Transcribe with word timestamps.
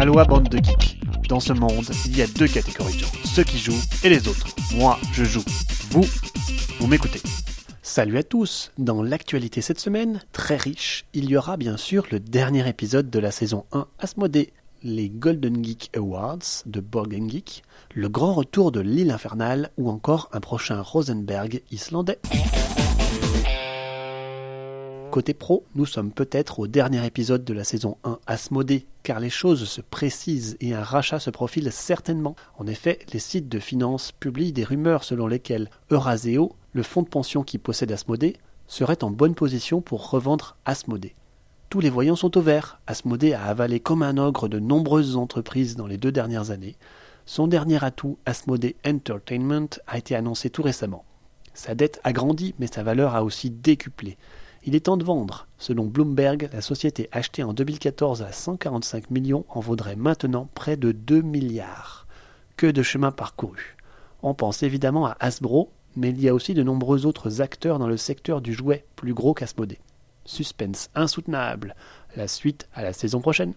Aloha 0.00 0.24
bande 0.24 0.48
de 0.48 0.56
geeks. 0.56 0.98
Dans 1.28 1.40
ce 1.40 1.52
monde, 1.52 1.84
il 2.06 2.16
y 2.16 2.22
a 2.22 2.26
deux 2.26 2.48
catégories 2.48 2.94
de 2.94 3.00
gens, 3.00 3.12
ceux 3.22 3.44
qui 3.44 3.58
jouent 3.58 3.82
et 4.02 4.08
les 4.08 4.28
autres. 4.28 4.46
Moi, 4.74 4.98
je 5.12 5.24
joue. 5.24 5.44
Vous, 5.90 6.06
vous 6.78 6.86
m'écoutez. 6.86 7.20
Salut 7.82 8.16
à 8.16 8.22
tous 8.22 8.72
Dans 8.78 9.02
l'actualité 9.02 9.60
cette 9.60 9.78
semaine, 9.78 10.22
très 10.32 10.56
riche, 10.56 11.04
il 11.12 11.28
y 11.28 11.36
aura 11.36 11.58
bien 11.58 11.76
sûr 11.76 12.06
le 12.10 12.18
dernier 12.18 12.66
épisode 12.66 13.10
de 13.10 13.18
la 13.18 13.30
saison 13.30 13.66
1 13.72 13.88
Asmodée, 13.98 14.54
les 14.82 15.10
Golden 15.10 15.62
Geek 15.62 15.90
Awards 15.94 16.62
de 16.64 16.80
Board 16.80 17.12
Geek, 17.12 17.62
le 17.94 18.08
grand 18.08 18.32
retour 18.32 18.72
de 18.72 18.80
l'île 18.80 19.10
infernale 19.10 19.68
ou 19.76 19.90
encore 19.90 20.30
un 20.32 20.40
prochain 20.40 20.80
Rosenberg 20.80 21.60
islandais. 21.70 22.20
Côté 25.10 25.34
pro, 25.34 25.64
nous 25.74 25.86
sommes 25.86 26.12
peut-être 26.12 26.60
au 26.60 26.68
dernier 26.68 27.04
épisode 27.04 27.44
de 27.44 27.52
la 27.52 27.64
saison 27.64 27.96
1 28.04 28.20
Asmodée, 28.28 28.86
car 29.02 29.18
les 29.18 29.28
choses 29.28 29.64
se 29.68 29.80
précisent 29.80 30.56
et 30.60 30.72
un 30.72 30.84
rachat 30.84 31.18
se 31.18 31.30
profile 31.30 31.72
certainement. 31.72 32.36
En 32.58 32.68
effet, 32.68 33.00
les 33.12 33.18
sites 33.18 33.48
de 33.48 33.58
finances 33.58 34.12
publient 34.12 34.52
des 34.52 34.62
rumeurs 34.62 35.02
selon 35.02 35.26
lesquelles 35.26 35.68
Euraseo, 35.90 36.54
le 36.72 36.84
fonds 36.84 37.02
de 37.02 37.08
pension 37.08 37.42
qui 37.42 37.58
possède 37.58 37.90
Asmodée, 37.90 38.36
serait 38.68 39.02
en 39.02 39.10
bonne 39.10 39.34
position 39.34 39.80
pour 39.80 40.10
revendre 40.10 40.56
Asmodée. 40.64 41.16
Tous 41.70 41.80
les 41.80 41.90
voyants 41.90 42.14
sont 42.14 42.38
au 42.38 42.40
vert. 42.40 42.80
Asmodée 42.86 43.32
a 43.32 43.42
avalé 43.46 43.80
comme 43.80 44.04
un 44.04 44.16
ogre 44.16 44.46
de 44.46 44.60
nombreuses 44.60 45.16
entreprises 45.16 45.74
dans 45.74 45.88
les 45.88 45.98
deux 45.98 46.12
dernières 46.12 46.52
années. 46.52 46.76
Son 47.26 47.48
dernier 47.48 47.84
atout, 47.84 48.16
Asmodée 48.26 48.76
Entertainment, 48.86 49.70
a 49.88 49.98
été 49.98 50.14
annoncé 50.14 50.50
tout 50.50 50.62
récemment. 50.62 51.04
Sa 51.52 51.74
dette 51.74 52.00
a 52.04 52.12
grandi, 52.12 52.54
mais 52.60 52.68
sa 52.68 52.84
valeur 52.84 53.16
a 53.16 53.24
aussi 53.24 53.50
décuplé. 53.50 54.16
Il 54.62 54.74
est 54.74 54.80
temps 54.80 54.98
de 54.98 55.04
vendre. 55.04 55.46
Selon 55.56 55.86
Bloomberg, 55.86 56.50
la 56.52 56.60
société 56.60 57.08
achetée 57.12 57.42
en 57.42 57.54
2014 57.54 58.20
à 58.22 58.30
145 58.30 59.10
millions 59.10 59.46
en 59.48 59.60
vaudrait 59.60 59.96
maintenant 59.96 60.50
près 60.54 60.76
de 60.76 60.92
2 60.92 61.22
milliards. 61.22 62.06
Que 62.58 62.66
de 62.66 62.82
chemin 62.82 63.10
parcouru. 63.10 63.76
On 64.22 64.34
pense 64.34 64.62
évidemment 64.62 65.06
à 65.06 65.16
Hasbro, 65.18 65.70
mais 65.96 66.10
il 66.10 66.20
y 66.20 66.28
a 66.28 66.34
aussi 66.34 66.52
de 66.52 66.62
nombreux 66.62 67.06
autres 67.06 67.40
acteurs 67.40 67.78
dans 67.78 67.88
le 67.88 67.96
secteur 67.96 68.42
du 68.42 68.52
jouet, 68.52 68.84
plus 68.96 69.14
gros 69.14 69.32
qu'Asmodée. 69.32 69.78
Suspense 70.26 70.90
insoutenable. 70.94 71.74
La 72.14 72.28
suite 72.28 72.68
à 72.74 72.82
la 72.82 72.92
saison 72.92 73.20
prochaine. 73.20 73.54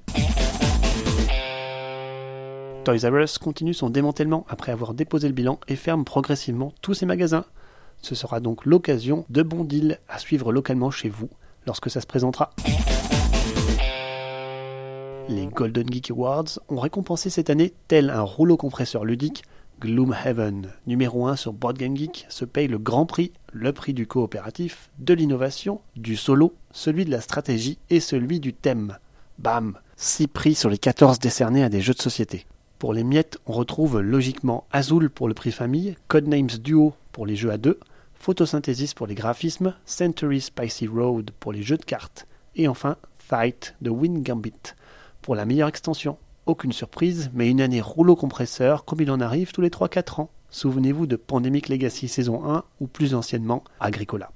Toys 2.85 3.09
R 3.09 3.15
Us 3.17 3.37
continue 3.37 3.73
son 3.73 3.89
démantèlement 3.89 4.45
après 4.47 4.71
avoir 4.71 4.93
déposé 4.93 5.27
le 5.27 5.33
bilan 5.33 5.59
et 5.67 5.75
ferme 5.75 6.05
progressivement 6.05 6.73
tous 6.81 6.93
ses 6.93 7.05
magasins. 7.05 7.45
Ce 8.03 8.15
sera 8.15 8.41
donc 8.41 8.65
l'occasion 8.65 9.25
de 9.29 9.43
bons 9.43 9.63
deals 9.63 9.97
à 10.09 10.19
suivre 10.19 10.51
localement 10.51 10.91
chez 10.91 11.07
vous 11.07 11.29
lorsque 11.65 11.89
ça 11.89 12.01
se 12.01 12.05
présentera. 12.05 12.51
Les 15.29 15.47
Golden 15.47 15.89
Geek 15.89 16.11
Awards 16.11 16.59
ont 16.67 16.81
récompensé 16.81 17.29
cette 17.29 17.49
année, 17.49 17.73
tel 17.87 18.09
un 18.09 18.21
rouleau 18.21 18.57
compresseur 18.57 19.05
ludique, 19.05 19.43
Gloomhaven, 19.79 20.69
numéro 20.85 21.27
1 21.27 21.37
sur 21.37 21.53
Board 21.53 21.77
Game 21.77 21.95
Geek, 21.95 22.25
se 22.27 22.43
paye 22.43 22.67
le 22.67 22.77
grand 22.77 23.05
prix, 23.05 23.31
le 23.53 23.71
prix 23.71 23.93
du 23.93 24.05
coopératif, 24.05 24.89
de 24.99 25.13
l'innovation, 25.13 25.79
du 25.95 26.17
solo, 26.17 26.53
celui 26.71 27.05
de 27.05 27.11
la 27.11 27.21
stratégie 27.21 27.77
et 27.89 28.01
celui 28.01 28.41
du 28.41 28.53
thème. 28.53 28.97
Bam 29.39 29.77
6 29.95 30.27
prix 30.27 30.55
sur 30.55 30.69
les 30.69 30.77
14 30.77 31.19
décernés 31.19 31.63
à 31.63 31.69
des 31.69 31.79
jeux 31.79 31.93
de 31.93 32.01
société. 32.01 32.45
Pour 32.79 32.93
les 32.93 33.05
miettes, 33.05 33.37
on 33.45 33.53
retrouve 33.53 34.01
logiquement 34.01 34.65
Azul 34.73 35.09
pour 35.09 35.29
le 35.29 35.33
prix 35.33 35.53
famille, 35.53 35.95
Codenames 36.09 36.47
Duo 36.47 36.93
pour 37.13 37.25
les 37.25 37.37
jeux 37.37 37.51
à 37.51 37.57
deux, 37.57 37.79
Photosynthesis 38.23 38.93
pour 38.93 39.05
les 39.05 39.15
graphismes, 39.15 39.75
Century 39.85 40.39
Spicy 40.39 40.87
Road 40.87 41.31
pour 41.41 41.51
les 41.51 41.61
jeux 41.61 41.75
de 41.75 41.83
cartes, 41.83 42.25
et 42.55 42.69
enfin 42.69 42.95
Fight 43.19 43.75
de 43.81 43.89
Wind 43.89 44.25
Gambit 44.25 44.53
pour 45.21 45.35
la 45.35 45.43
meilleure 45.43 45.67
extension. 45.67 46.17
Aucune 46.45 46.71
surprise, 46.71 47.31
mais 47.33 47.49
une 47.49 47.59
année 47.59 47.81
rouleau 47.81 48.15
compresseur 48.15 48.85
comme 48.85 49.01
il 49.01 49.11
en 49.11 49.19
arrive 49.19 49.51
tous 49.51 49.59
les 49.59 49.69
3-4 49.69 50.21
ans. 50.21 50.29
Souvenez-vous 50.51 51.05
de 51.05 51.17
Pandemic 51.17 51.67
Legacy 51.67 52.07
saison 52.07 52.49
1 52.49 52.63
ou 52.79 52.87
plus 52.87 53.13
anciennement 53.13 53.61
Agricola. 53.81 54.31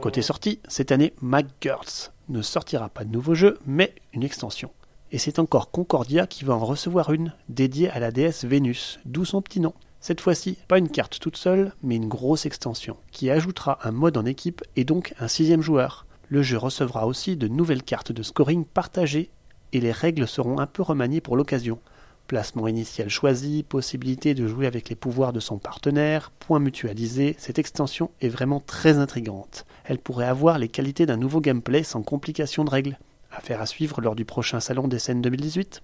Côté 0.00 0.20
sortie, 0.20 0.58
cette 0.66 0.90
année, 0.90 1.12
MacGirls 1.22 2.10
ne 2.28 2.42
sortira 2.42 2.88
pas 2.88 3.04
de 3.04 3.12
nouveau 3.12 3.36
jeu, 3.36 3.60
mais 3.66 3.94
une 4.14 4.24
extension. 4.24 4.72
Et 5.12 5.18
c'est 5.18 5.38
encore 5.38 5.70
Concordia 5.70 6.26
qui 6.26 6.44
va 6.44 6.54
en 6.54 6.64
recevoir 6.64 7.12
une, 7.12 7.34
dédiée 7.48 7.88
à 7.90 8.00
la 8.00 8.10
déesse 8.10 8.44
Vénus, 8.44 8.98
d'où 9.04 9.24
son 9.24 9.42
petit 9.42 9.60
nom. 9.60 9.74
Cette 10.04 10.20
fois-ci, 10.20 10.58
pas 10.68 10.76
une 10.76 10.90
carte 10.90 11.18
toute 11.18 11.38
seule, 11.38 11.72
mais 11.82 11.96
une 11.96 12.10
grosse 12.10 12.44
extension, 12.44 12.98
qui 13.10 13.30
ajoutera 13.30 13.78
un 13.84 13.90
mode 13.90 14.18
en 14.18 14.26
équipe 14.26 14.62
et 14.76 14.84
donc 14.84 15.14
un 15.18 15.28
sixième 15.28 15.62
joueur. 15.62 16.04
Le 16.28 16.42
jeu 16.42 16.58
recevra 16.58 17.06
aussi 17.06 17.38
de 17.38 17.48
nouvelles 17.48 17.82
cartes 17.82 18.12
de 18.12 18.22
scoring 18.22 18.66
partagées 18.66 19.30
et 19.72 19.80
les 19.80 19.92
règles 19.92 20.28
seront 20.28 20.58
un 20.58 20.66
peu 20.66 20.82
remaniées 20.82 21.22
pour 21.22 21.38
l'occasion. 21.38 21.78
Placement 22.26 22.68
initial 22.68 23.08
choisi, 23.08 23.62
possibilité 23.62 24.34
de 24.34 24.46
jouer 24.46 24.66
avec 24.66 24.90
les 24.90 24.94
pouvoirs 24.94 25.32
de 25.32 25.40
son 25.40 25.56
partenaire, 25.56 26.32
points 26.38 26.60
mutualisés, 26.60 27.34
cette 27.38 27.58
extension 27.58 28.10
est 28.20 28.28
vraiment 28.28 28.60
très 28.60 28.98
intrigante. 28.98 29.64
Elle 29.86 29.98
pourrait 29.98 30.26
avoir 30.26 30.58
les 30.58 30.68
qualités 30.68 31.06
d'un 31.06 31.16
nouveau 31.16 31.40
gameplay 31.40 31.82
sans 31.82 32.02
complication 32.02 32.64
de 32.64 32.70
règles. 32.70 32.98
Affaire 33.32 33.62
à 33.62 33.66
suivre 33.66 34.02
lors 34.02 34.16
du 34.16 34.26
prochain 34.26 34.60
salon 34.60 34.86
des 34.86 34.98
scènes 34.98 35.22
2018. 35.22 35.80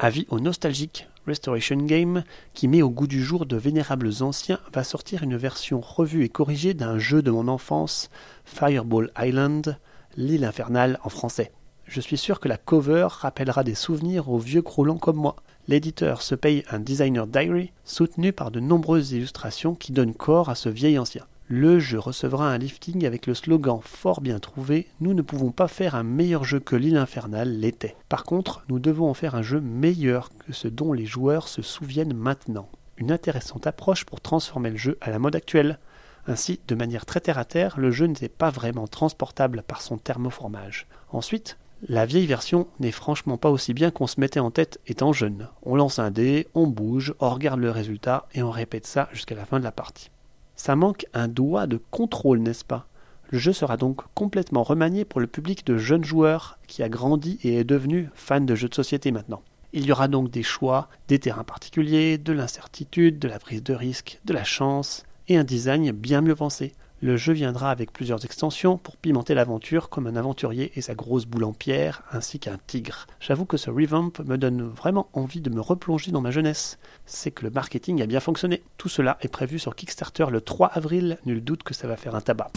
Avis 0.00 0.26
aux 0.30 0.38
nostalgiques, 0.38 1.08
Restoration 1.26 1.76
Game, 1.76 2.22
qui 2.54 2.68
met 2.68 2.82
au 2.82 2.88
goût 2.88 3.08
du 3.08 3.20
jour 3.20 3.46
de 3.46 3.56
vénérables 3.56 4.12
anciens, 4.20 4.60
va 4.72 4.84
sortir 4.84 5.24
une 5.24 5.36
version 5.36 5.80
revue 5.80 6.22
et 6.22 6.28
corrigée 6.28 6.72
d'un 6.72 7.00
jeu 7.00 7.20
de 7.20 7.32
mon 7.32 7.48
enfance, 7.48 8.08
Fireball 8.44 9.10
Island, 9.18 9.76
l'île 10.16 10.44
infernale 10.44 11.00
en 11.02 11.08
français. 11.08 11.50
Je 11.86 12.00
suis 12.00 12.16
sûr 12.16 12.38
que 12.38 12.46
la 12.46 12.58
cover 12.58 13.08
rappellera 13.10 13.64
des 13.64 13.74
souvenirs 13.74 14.28
aux 14.28 14.38
vieux 14.38 14.62
croulants 14.62 14.98
comme 14.98 15.16
moi. 15.16 15.34
L'éditeur 15.66 16.22
se 16.22 16.36
paye 16.36 16.62
un 16.70 16.78
designer 16.78 17.26
diary 17.26 17.72
soutenu 17.82 18.32
par 18.32 18.52
de 18.52 18.60
nombreuses 18.60 19.10
illustrations 19.10 19.74
qui 19.74 19.90
donnent 19.90 20.14
corps 20.14 20.48
à 20.48 20.54
ce 20.54 20.68
vieil 20.68 20.96
ancien. 20.96 21.26
Le 21.50 21.78
jeu 21.78 21.98
recevra 21.98 22.52
un 22.52 22.58
lifting 22.58 23.06
avec 23.06 23.26
le 23.26 23.32
slogan 23.32 23.80
fort 23.82 24.20
bien 24.20 24.38
trouvé 24.38 24.86
Nous 25.00 25.14
ne 25.14 25.22
pouvons 25.22 25.50
pas 25.50 25.66
faire 25.66 25.94
un 25.94 26.02
meilleur 26.02 26.44
jeu 26.44 26.60
que 26.60 26.76
l'île 26.76 26.98
infernale 26.98 27.58
l'était. 27.58 27.96
Par 28.10 28.24
contre, 28.24 28.64
nous 28.68 28.78
devons 28.78 29.08
en 29.08 29.14
faire 29.14 29.34
un 29.34 29.40
jeu 29.40 29.58
meilleur 29.58 30.28
que 30.46 30.52
ce 30.52 30.68
dont 30.68 30.92
les 30.92 31.06
joueurs 31.06 31.48
se 31.48 31.62
souviennent 31.62 32.12
maintenant. 32.12 32.68
Une 32.98 33.10
intéressante 33.10 33.66
approche 33.66 34.04
pour 34.04 34.20
transformer 34.20 34.68
le 34.68 34.76
jeu 34.76 34.98
à 35.00 35.08
la 35.08 35.18
mode 35.18 35.36
actuelle. 35.36 35.78
Ainsi, 36.26 36.60
de 36.68 36.74
manière 36.74 37.06
très 37.06 37.20
terre 37.20 37.38
à 37.38 37.46
terre, 37.46 37.80
le 37.80 37.92
jeu 37.92 38.04
n'était 38.04 38.28
pas 38.28 38.50
vraiment 38.50 38.86
transportable 38.86 39.62
par 39.66 39.80
son 39.80 39.96
thermoformage. 39.96 40.86
Ensuite, 41.12 41.56
la 41.88 42.04
vieille 42.04 42.26
version 42.26 42.66
n'est 42.78 42.92
franchement 42.92 43.38
pas 43.38 43.48
aussi 43.48 43.72
bien 43.72 43.90
qu'on 43.90 44.06
se 44.06 44.20
mettait 44.20 44.38
en 44.38 44.50
tête 44.50 44.80
étant 44.86 45.14
jeune. 45.14 45.48
On 45.62 45.76
lance 45.76 45.98
un 45.98 46.10
dé, 46.10 46.46
on 46.52 46.66
bouge, 46.66 47.14
on 47.20 47.30
regarde 47.30 47.60
le 47.60 47.70
résultat 47.70 48.28
et 48.34 48.42
on 48.42 48.50
répète 48.50 48.86
ça 48.86 49.08
jusqu'à 49.14 49.34
la 49.34 49.46
fin 49.46 49.58
de 49.58 49.64
la 49.64 49.72
partie. 49.72 50.10
Ça 50.58 50.74
manque 50.74 51.06
un 51.14 51.28
doigt 51.28 51.68
de 51.68 51.80
contrôle, 51.92 52.40
n'est-ce 52.40 52.64
pas? 52.64 52.88
Le 53.30 53.38
jeu 53.38 53.52
sera 53.52 53.76
donc 53.76 54.02
complètement 54.14 54.64
remanié 54.64 55.04
pour 55.04 55.20
le 55.20 55.28
public 55.28 55.64
de 55.64 55.78
jeunes 55.78 56.04
joueurs 56.04 56.58
qui 56.66 56.82
a 56.82 56.88
grandi 56.88 57.38
et 57.44 57.54
est 57.54 57.64
devenu 57.64 58.10
fan 58.14 58.44
de 58.44 58.56
jeux 58.56 58.68
de 58.68 58.74
société 58.74 59.12
maintenant. 59.12 59.40
Il 59.72 59.86
y 59.86 59.92
aura 59.92 60.08
donc 60.08 60.30
des 60.30 60.42
choix, 60.42 60.88
des 61.06 61.20
terrains 61.20 61.44
particuliers, 61.44 62.18
de 62.18 62.32
l'incertitude, 62.32 63.20
de 63.20 63.28
la 63.28 63.38
prise 63.38 63.62
de 63.62 63.72
risque, 63.72 64.20
de 64.24 64.34
la 64.34 64.42
chance 64.42 65.04
et 65.28 65.36
un 65.36 65.44
design 65.44 65.92
bien 65.92 66.22
mieux 66.22 66.34
pensé. 66.34 66.74
Le 67.00 67.16
jeu 67.16 67.32
viendra 67.32 67.70
avec 67.70 67.92
plusieurs 67.92 68.24
extensions 68.24 68.76
pour 68.76 68.96
pimenter 68.96 69.32
l'aventure 69.32 69.88
comme 69.88 70.08
un 70.08 70.16
aventurier 70.16 70.72
et 70.74 70.80
sa 70.80 70.96
grosse 70.96 71.26
boule 71.26 71.44
en 71.44 71.52
pierre, 71.52 72.02
ainsi 72.10 72.40
qu'un 72.40 72.58
tigre. 72.66 73.06
J'avoue 73.20 73.44
que 73.44 73.56
ce 73.56 73.70
revamp 73.70 74.10
me 74.24 74.36
donne 74.36 74.62
vraiment 74.62 75.08
envie 75.12 75.40
de 75.40 75.48
me 75.48 75.60
replonger 75.60 76.10
dans 76.10 76.20
ma 76.20 76.32
jeunesse. 76.32 76.76
C'est 77.06 77.30
que 77.30 77.44
le 77.44 77.50
marketing 77.50 78.02
a 78.02 78.06
bien 78.06 78.18
fonctionné. 78.18 78.64
Tout 78.78 78.88
cela 78.88 79.16
est 79.20 79.28
prévu 79.28 79.60
sur 79.60 79.76
Kickstarter 79.76 80.26
le 80.32 80.40
3 80.40 80.66
avril, 80.74 81.18
nul 81.24 81.44
doute 81.44 81.62
que 81.62 81.72
ça 81.72 81.86
va 81.86 81.96
faire 81.96 82.16
un 82.16 82.20
tabac. 82.20 82.50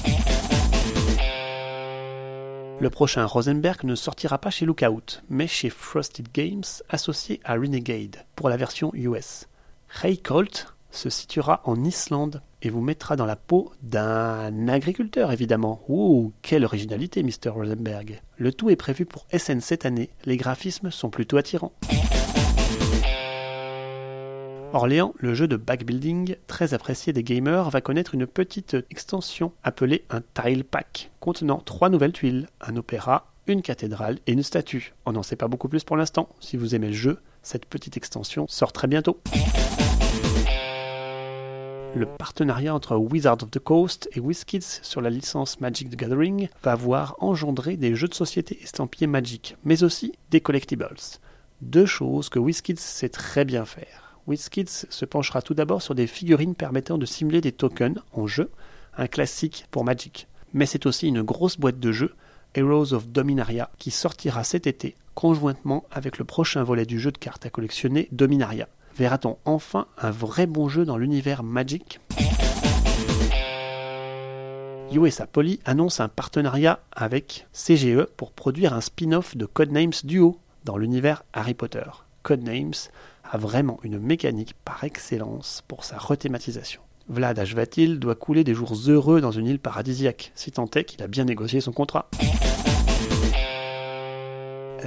Le 2.80 2.90
prochain 2.90 3.24
Rosenberg 3.28 3.84
ne 3.84 3.94
sortira 3.94 4.40
pas 4.40 4.50
chez 4.50 4.66
Lookout, 4.66 5.22
mais 5.30 5.46
chez 5.46 5.70
Frosted 5.70 6.30
Games, 6.34 6.64
associé 6.90 7.40
à 7.44 7.54
Renegade, 7.54 8.26
pour 8.36 8.50
la 8.50 8.58
version 8.58 8.90
US. 8.96 9.48
Ray 9.88 10.18
Colt 10.18 10.74
se 10.92 11.10
situera 11.10 11.62
en 11.66 11.84
Islande 11.84 12.42
et 12.62 12.70
vous 12.70 12.82
mettra 12.82 13.16
dans 13.16 13.26
la 13.26 13.36
peau 13.36 13.72
d'un 13.82 14.68
agriculteur, 14.68 15.32
évidemment. 15.32 15.82
Ouh, 15.88 16.32
quelle 16.42 16.66
originalité, 16.66 17.24
Mr. 17.24 17.50
Rosenberg. 17.50 18.22
Le 18.38 18.54
tout 18.54 18.70
est 18.70 18.76
prévu 18.76 19.06
pour 19.06 19.26
SN 19.36 19.60
cette 19.62 19.86
année, 19.86 20.10
les 20.26 20.38
graphismes 20.38 20.92
sont 20.92 21.10
plutôt 21.10 21.38
attirants. 21.38 21.74
Orléans, 24.74 25.14
le 25.18 25.34
jeu 25.34 25.48
de 25.48 25.58
backbuilding 25.58 26.38
très 26.48 26.74
apprécié 26.74 27.12
des 27.12 27.24
gamers, 27.24 27.70
va 27.70 27.82
connaître 27.82 28.16
une 28.16 28.26
petite 28.26 28.78
extension 28.90 29.52
appelée 29.64 30.06
un 30.10 30.22
tile 30.22 30.64
pack, 30.64 31.12
contenant 31.20 31.58
trois 31.58 31.90
nouvelles 31.90 32.14
tuiles, 32.14 32.48
un 32.62 32.78
opéra, 32.78 33.32
une 33.48 33.62
cathédrale 33.62 34.20
et 34.28 34.32
une 34.32 34.44
statue. 34.44 34.94
On 35.06 35.12
n'en 35.12 35.24
sait 35.24 35.36
pas 35.36 35.50
beaucoup 35.50 35.68
plus 35.68 35.84
pour 35.84 35.98
l'instant. 35.98 36.30
Si 36.40 36.56
vous 36.56 36.74
aimez 36.74 36.88
le 36.88 36.94
jeu, 36.94 37.20
cette 37.44 37.66
petite 37.66 37.98
extension 37.98 38.46
sort 38.48 38.72
très 38.72 38.88
bientôt. 38.88 39.20
Le 41.94 42.06
partenariat 42.06 42.74
entre 42.74 42.96
Wizards 42.96 43.44
of 43.44 43.52
the 43.52 43.60
Coast 43.60 44.10
et 44.14 44.22
WizKids 44.22 44.80
sur 44.82 45.02
la 45.02 45.10
licence 45.10 45.60
Magic 45.60 45.90
the 45.90 45.98
Gathering 45.98 46.48
va 46.64 46.76
voir 46.76 47.18
engendrer 47.20 47.76
des 47.76 47.96
jeux 47.96 48.08
de 48.08 48.14
société 48.14 48.58
estampillés 48.64 49.08
Magic, 49.08 49.58
mais 49.66 49.84
aussi 49.84 50.14
des 50.30 50.40
collectibles. 50.40 50.88
Deux 51.62 51.86
choses 51.86 52.30
que 52.30 52.40
WizKids 52.40 52.78
sait 52.78 53.10
très 53.10 53.44
bien 53.44 53.66
faire. 53.66 54.18
WizKids 54.26 54.86
se 54.90 55.06
penchera 55.06 55.42
tout 55.42 55.54
d'abord 55.54 55.82
sur 55.82 55.94
des 55.94 56.08
figurines 56.08 56.56
permettant 56.56 56.98
de 56.98 57.06
simuler 57.06 57.42
des 57.42 57.52
tokens 57.52 58.02
en 58.14 58.26
jeu, 58.26 58.52
un 58.98 59.08
classique 59.08 59.66
pour 59.70 59.84
Magic. 59.84 60.28
Mais 60.54 60.66
c'est 60.66 60.86
aussi 60.86 61.10
une 61.10 61.24
grosse 61.24 61.58
boîte 61.58 61.80
de 61.80 61.92
jeux, 61.92 62.16
Heroes 62.56 62.94
of 62.94 63.10
Dominaria, 63.10 63.70
qui 63.80 63.92
sortira 63.92 64.46
cet 64.46 64.66
été, 64.66 64.96
conjointement 65.14 65.84
avec 65.92 66.20
le 66.20 66.26
prochain 66.26 66.64
volet 66.64 66.86
du 66.86 67.02
jeu 67.02 67.12
de 67.12 67.18
cartes 67.18 67.46
à 67.46 67.50
collectionner 67.50 68.08
Dominaria. 68.14 68.70
Verra-t-on 68.98 69.38
enfin 69.46 69.88
un 69.98 70.12
vrai 70.12 70.48
bon 70.48 70.68
jeu 70.68 70.86
dans 70.86 70.98
l'univers 70.98 71.44
Magic? 71.44 72.00
USA 74.94 75.26
Poly 75.26 75.60
annonce 75.64 76.02
un 76.02 76.10
partenariat 76.10 76.82
avec 76.92 77.48
CGE 77.54 78.06
pour 78.18 78.34
produire 78.34 78.74
un 78.74 78.82
spin-off 78.82 79.38
de 79.38 79.46
Codenames 79.46 79.94
Duo 80.04 80.38
dans 80.66 80.78
l'univers 80.78 81.24
Harry 81.34 81.54
Potter. 81.54 81.86
Codenames 82.24 82.74
a 83.24 83.38
vraiment 83.38 83.80
une 83.84 84.00
mécanique 84.00 84.54
par 84.66 84.84
excellence 84.84 85.64
pour 85.68 85.86
sa 85.86 85.98
rethématisation. 85.98 86.82
Vlad 87.08 87.40
Ashvatil 87.40 88.00
doit 88.00 88.16
couler 88.16 88.44
des 88.44 88.54
jours 88.54 88.76
heureux 88.88 89.22
dans 89.22 89.32
une 89.32 89.48
île 89.48 89.60
paradisiaque, 89.60 90.32
si 90.36 90.52
tant 90.52 90.70
est 90.76 90.84
qu'il 90.84 91.02
a 91.02 91.08
bien 91.08 91.26
négocié 91.26 91.62
son 91.62 91.72
contrat 91.72 92.10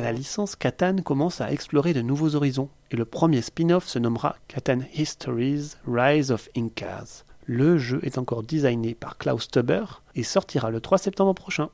la 0.02 0.12
licence 0.12 0.56
Catan 0.56 0.96
commence 1.02 1.40
à 1.40 1.52
explorer 1.52 1.92
de 1.92 2.02
nouveaux 2.02 2.34
horizons, 2.34 2.68
et 2.90 2.96
le 2.96 3.04
premier 3.04 3.42
spin-off 3.42 3.86
se 3.86 3.98
nommera 3.98 4.36
Catan 4.48 4.80
Histories 4.94 5.74
Rise 5.86 6.30
of 6.30 6.48
Incas. 6.56 7.24
Le 7.46 7.78
jeu 7.78 8.00
est 8.02 8.18
encore 8.18 8.42
designé 8.42 8.94
par 8.94 9.18
Klaus 9.18 9.48
Tuber 9.48 9.84
et 10.14 10.22
sortira 10.22 10.70
le 10.70 10.80
3 10.80 10.98
septembre 10.98 11.34
prochain. 11.34 11.68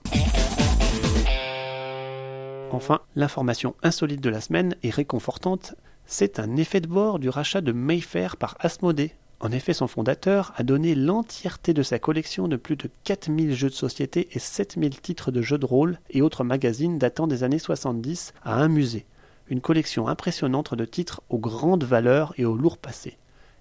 Enfin, 2.72 3.00
l'information 3.16 3.74
insolite 3.82 4.20
de 4.20 4.30
la 4.30 4.40
semaine 4.40 4.76
est 4.82 4.90
réconfortante, 4.90 5.74
c'est 6.06 6.40
un 6.40 6.56
effet 6.56 6.80
de 6.80 6.88
bord 6.88 7.18
du 7.18 7.28
rachat 7.28 7.60
de 7.60 7.72
Mayfair 7.72 8.36
par 8.36 8.56
Asmodée, 8.60 9.12
en 9.40 9.52
effet, 9.52 9.72
son 9.72 9.88
fondateur 9.88 10.52
a 10.56 10.62
donné 10.62 10.94
l'entièreté 10.94 11.72
de 11.72 11.82
sa 11.82 11.98
collection 11.98 12.46
de 12.46 12.56
plus 12.56 12.76
de 12.76 12.90
4000 13.04 13.54
jeux 13.54 13.70
de 13.70 13.74
société 13.74 14.28
et 14.32 14.38
7000 14.38 15.00
titres 15.00 15.30
de 15.30 15.40
jeux 15.40 15.56
de 15.56 15.64
rôle 15.64 15.98
et 16.10 16.20
autres 16.20 16.44
magazines 16.44 16.98
datant 16.98 17.26
des 17.26 17.42
années 17.42 17.58
70 17.58 18.34
à 18.44 18.56
un 18.56 18.68
musée. 18.68 19.06
Une 19.48 19.62
collection 19.62 20.08
impressionnante 20.08 20.74
de 20.74 20.84
titres 20.84 21.22
aux 21.30 21.38
grandes 21.38 21.84
valeurs 21.84 22.34
et 22.36 22.44
au 22.44 22.54
lourd 22.54 22.76
passé. 22.76 23.16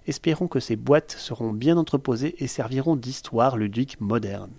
Espérons 0.06 0.48
que 0.48 0.60
ces 0.60 0.76
boîtes 0.76 1.16
seront 1.18 1.52
bien 1.52 1.78
entreposées 1.78 2.34
et 2.38 2.46
serviront 2.46 2.96
d'histoire 2.96 3.56
ludique 3.56 3.98
moderne. 4.00 4.52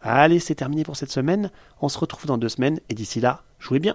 Allez, 0.00 0.40
c'est 0.40 0.56
terminé 0.56 0.82
pour 0.82 0.96
cette 0.96 1.12
semaine. 1.12 1.50
On 1.80 1.88
se 1.88 1.98
retrouve 1.98 2.26
dans 2.26 2.38
deux 2.38 2.48
semaines 2.48 2.80
et 2.88 2.94
d'ici 2.94 3.20
là, 3.20 3.42
jouez 3.60 3.78
bien! 3.78 3.94